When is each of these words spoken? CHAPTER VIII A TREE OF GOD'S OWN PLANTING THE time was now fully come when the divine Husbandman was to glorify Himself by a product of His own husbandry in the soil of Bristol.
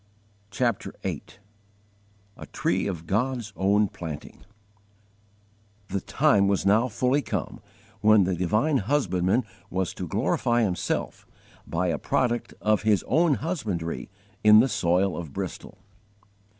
CHAPTER 0.49 0.95
VIII 1.03 1.21
A 2.35 2.47
TREE 2.47 2.87
OF 2.87 3.05
GOD'S 3.05 3.53
OWN 3.55 3.87
PLANTING 3.87 4.39
THE 5.89 6.01
time 6.01 6.47
was 6.47 6.65
now 6.65 6.87
fully 6.87 7.21
come 7.21 7.59
when 7.99 8.23
the 8.23 8.33
divine 8.33 8.77
Husbandman 8.79 9.43
was 9.69 9.93
to 9.93 10.07
glorify 10.07 10.63
Himself 10.63 11.27
by 11.67 11.89
a 11.89 11.99
product 11.99 12.55
of 12.61 12.81
His 12.81 13.03
own 13.07 13.35
husbandry 13.35 14.09
in 14.43 14.59
the 14.59 14.67
soil 14.67 15.15
of 15.15 15.33
Bristol. 15.33 15.77